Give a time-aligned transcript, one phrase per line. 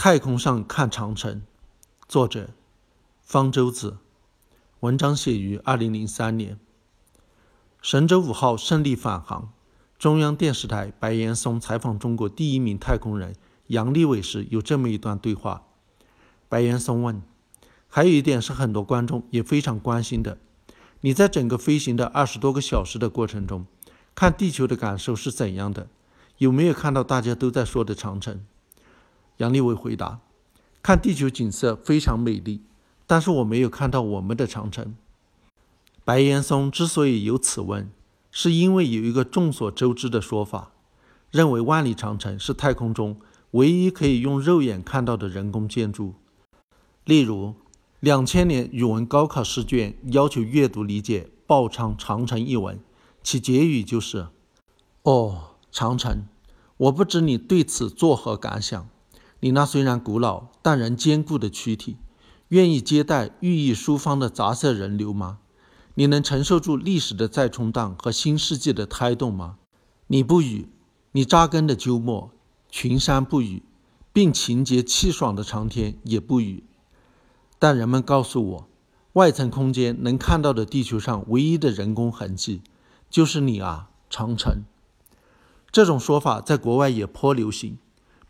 [0.00, 1.42] 太空上看长城，
[2.06, 2.50] 作者
[3.20, 3.96] 方舟子。
[4.78, 6.56] 文章写于二零零三年。
[7.82, 9.50] 神舟五号顺利返航。
[9.98, 13.34] 中央电视台白岩松采访中国第一名太空人
[13.66, 15.64] 杨利伟时，有这么一段对话。
[16.48, 17.20] 白岩松问
[17.90, 20.38] ：“还有一点是很多观众也非常关心的，
[21.00, 23.66] 你在整个飞行的二十多个小时的过程中，
[24.14, 25.88] 看地球的感受是怎样的？
[26.36, 28.44] 有没有看到大家都在说的长城？”
[29.38, 30.20] 杨利伟回答
[30.82, 32.62] ：“看地球景色非常美丽，
[33.06, 34.94] 但是我没有看到我们的长城。”
[36.04, 37.90] 白岩松之所以有此问，
[38.30, 40.72] 是因为有一个众所周知的说法，
[41.30, 43.18] 认为万里长城是太空中
[43.52, 46.14] 唯一可以用肉眼看到的人工建筑。
[47.04, 47.54] 例如，
[48.00, 52.80] 两千年语文高考试卷要求阅读理解报昌《长城》一文，
[53.22, 54.28] 其结语就是
[55.04, 56.26] ：“哦，长城，
[56.76, 58.88] 我不知你对此作何感想。”
[59.40, 61.96] 你那虽然古老但仍坚固的躯体，
[62.48, 65.38] 愿意接待寓意殊芳的杂色人流吗？
[65.94, 69.58] 你能承受住历史的再冲荡和新世纪的胎动吗？
[70.08, 70.68] 你不语，
[71.12, 72.30] 你扎根的鸠末
[72.68, 73.62] 群山不语，
[74.12, 76.64] 并情节气爽的长天也不语。
[77.58, 78.68] 但人们告诉我，
[79.14, 82.62] 外层空间能看到的地球上唯一的人工痕迹，
[83.10, 84.64] 就是你啊，长城。
[85.70, 87.78] 这种说法在国外也颇流行。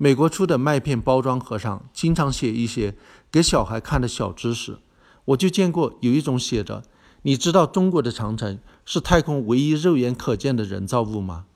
[0.01, 2.95] 美国出的麦片包装盒上经常写一些
[3.33, 4.79] 给小孩看的小知识，
[5.25, 6.85] 我就见过有一种写着
[7.23, 11.47] ：“你知道中国的长城是太空唯一肉眼可见的人造物吗？”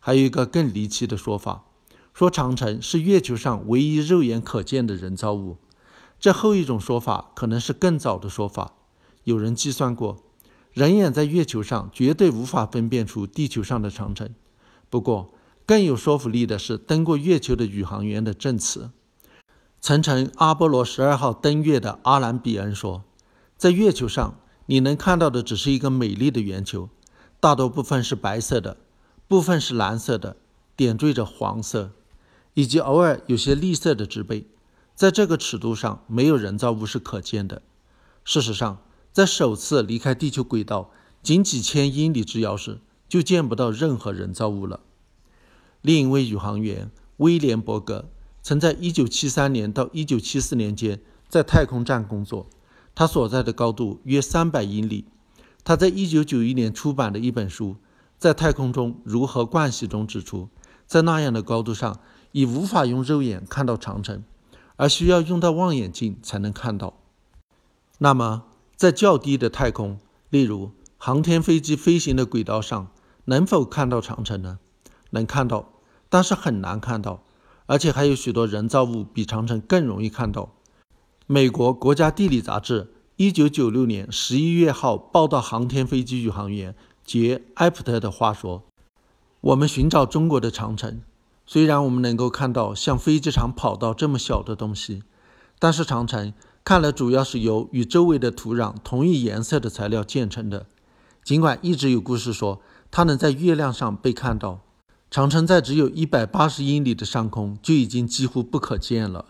[0.00, 1.64] 还有一个更离奇的说法，
[2.14, 5.58] 说长城是月球上唯一肉眼可见的人造物。
[6.18, 8.72] 这后一种说法可能是更早的说法。
[9.24, 10.16] 有人计算过，
[10.72, 14.30] 人眼在月球上绝对无法分辨出地球上的长城。
[14.88, 15.34] 不过，
[15.70, 18.90] 更有说服力的是登过月球的宇航员的证词。
[19.80, 23.04] 曾乘阿波罗十二号登月的阿兰比恩说
[23.56, 26.88] ：“在月球上，你能看到的只是一个美丽的圆球，
[27.38, 28.78] 大多部分是白色的，
[29.28, 30.34] 部分是蓝色的，
[30.74, 31.92] 点缀着黄色，
[32.54, 34.48] 以及偶尔有些绿色的植被。
[34.96, 37.62] 在这个尺度上，没有人造物是可见的。
[38.24, 38.78] 事实上，
[39.12, 40.90] 在首次离开地球轨道
[41.22, 44.80] 仅几千英里之遥时，就见不到任何人造物了。”
[45.82, 48.10] 另一位宇航员威廉·伯格
[48.42, 52.48] 曾在1973年到1974年间在太空站工作，
[52.94, 55.06] 他所在的高度约300英里。
[55.62, 57.72] 他在1991年出版的一本书
[58.18, 60.48] 《在太空中如何惯习》中指出，
[60.86, 62.00] 在那样的高度上，
[62.32, 64.24] 已无法用肉眼看到长城，
[64.76, 66.94] 而需要用到望远镜才能看到。
[67.98, 68.44] 那么，
[68.76, 69.98] 在较低的太空，
[70.30, 72.88] 例如航天飞机飞行的轨道上，
[73.26, 74.58] 能否看到长城呢？
[75.10, 75.68] 能看到，
[76.08, 77.22] 但是很难看到，
[77.66, 80.50] 而且还有许多人造物比长城更容易看到。
[81.26, 88.64] 美国国家地理杂志一九九六年十一月号报道航天飞机宇航员杰·埃普特的话说
[89.40, 91.00] ：“我们寻找中国的长城，
[91.46, 95.04] 虽然我们能够看到像飞机场跑道这么小的东西，
[95.58, 96.32] 但是长城
[96.64, 100.66] 看来主要是由与周围的土壤同一颜色的材料建成的。
[101.22, 102.60] 尽管一直有故事说
[102.90, 104.60] 它能在月亮上被看到。”
[105.10, 109.24] 长城在只有一百八十英里的上空就已经几乎不可见了。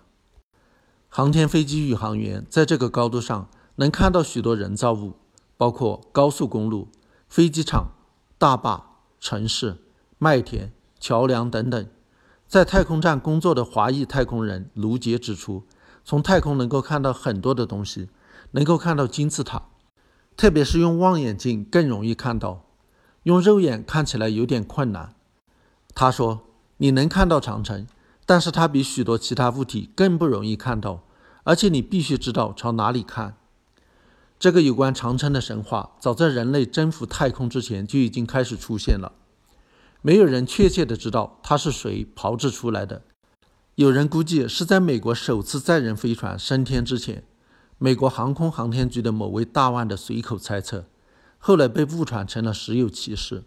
[1.09, 5.15] 航天飞机宇航员在这个高度上能看到许多人造物，
[5.57, 6.89] 包括高速公路、
[7.31, 7.93] 飞机场、
[8.37, 9.79] 大坝、城市、
[10.19, 11.87] 麦田、桥梁等等。
[12.47, 15.65] 在太空站工作的华裔太空人卢杰指出，
[16.05, 18.11] 从太空能够看到很多的东西，
[18.51, 19.63] 能够看到金字塔，
[20.37, 22.67] 特别是用望远镜更容易看到，
[23.23, 25.15] 用肉眼看起来有点困难。
[25.95, 26.41] 他说
[26.79, 27.87] ：“你能看到长城，
[28.25, 31.05] 但是它比许多其他物体更不容易看到，
[31.45, 33.37] 而且你必须知道朝哪里看。”
[34.39, 39.13] 这个有关长城的神话，早在人类征服太空之前就已经开始出现了。
[40.01, 43.03] 没有人确切的知道它是谁炮制出来的。
[43.75, 47.25] 有人估计是在美国首次载人飞船升天之前，
[47.77, 50.87] 美国航空航天局的某位大腕的随口猜测，
[51.37, 53.45] 后来被误传成了实有其事。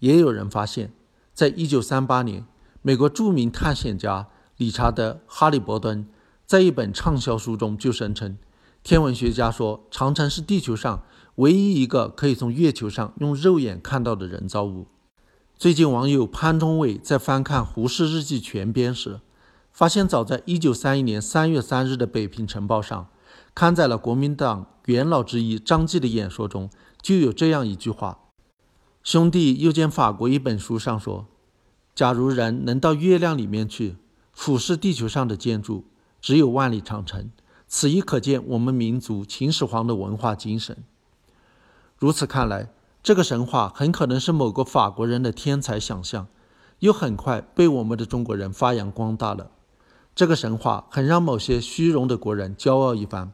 [0.00, 0.92] 也有人发现。
[1.36, 2.46] 在一九三八年，
[2.80, 6.08] 美国著名探险家理查德·哈利伯顿
[6.46, 8.38] 在一本畅销书中就声称
[8.82, 11.02] ：“天文学家说，长城是地球上
[11.34, 14.86] 唯一一个可以从月球上用肉眼看到的人造物。”
[15.58, 19.20] 最近，网友潘中伟在翻看《胡适日记全编》时，
[19.70, 23.08] 发现早在一九三一年三月三日的《北平晨报》上
[23.54, 26.70] 刊载了国民党元老之一张继的演说中
[27.02, 28.20] 就有这样一句话。
[29.06, 31.28] 兄弟又见法国一本书上说，
[31.94, 33.94] 假如人能到月亮里面去
[34.32, 35.84] 俯视地球上的建筑，
[36.20, 37.30] 只有万里长城。
[37.68, 40.82] 此亦可见我们民族秦始皇的文化精神。
[41.96, 46.26] 如此看来，这个神话很可能是某个法国人的天才想象，
[46.80, 49.52] 又很快被我们的中国人发扬光大了。
[50.16, 53.30] 这个神话很让某些虚荣的国人骄傲一番。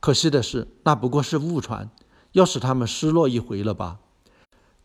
[0.00, 1.88] 可惜的是，那不过是误传，
[2.32, 4.00] 要使他们失落一回了吧？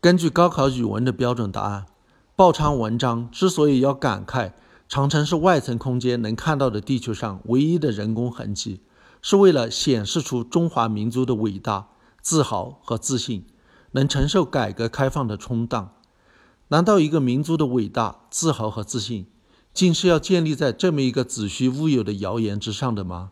[0.02, 1.86] 根据高考语文的标准答案，
[2.34, 4.50] 报昌文章之所以要感慨。
[4.88, 8.80] 长城是外层空间能看到的地球上唯一的人工痕迹，
[9.22, 11.86] 是为了显示出中华民族的伟大、
[12.20, 13.46] 自豪和自信，
[13.92, 15.92] 能承受改革开放的冲荡。
[16.66, 19.28] 难道一个民族的伟大、自豪和自信，
[19.72, 23.30] 竟是要建立在这么一个子虚乌有的谣言之上的吗？